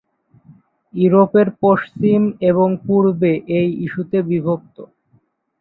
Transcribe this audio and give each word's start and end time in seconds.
ইউরোপের 0.93 1.47
পশ্চিম 1.63 2.19
এবং 2.49 2.67
পুর্বে 2.85 3.33
এই 3.57 3.69
ইস্যুতে 3.85 4.17
বিভক্ত। 4.29 4.77